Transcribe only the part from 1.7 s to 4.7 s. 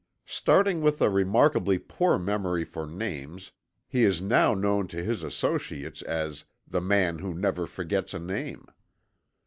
poor memory for names, he is now